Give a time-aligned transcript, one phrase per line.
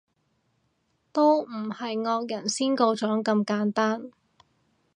[1.11, 4.09] 都唔係惡人先告狀咁簡單